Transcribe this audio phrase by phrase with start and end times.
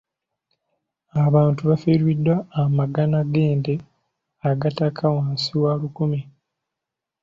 [1.25, 3.73] Abantu bafiiriddwa amagana g'ente
[4.49, 6.19] agatakka wansi wa lukumi.